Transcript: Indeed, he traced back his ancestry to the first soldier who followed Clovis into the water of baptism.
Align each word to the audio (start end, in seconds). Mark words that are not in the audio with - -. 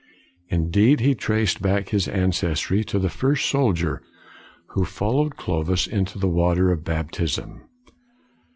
Indeed, 0.49 0.99
he 1.01 1.13
traced 1.13 1.61
back 1.61 1.89
his 1.89 2.07
ancestry 2.07 2.83
to 2.85 2.97
the 2.97 3.07
first 3.07 3.47
soldier 3.47 4.01
who 4.69 4.83
followed 4.83 5.35
Clovis 5.37 5.85
into 5.85 6.17
the 6.17 6.27
water 6.27 6.71
of 6.71 6.83
baptism. 6.83 7.61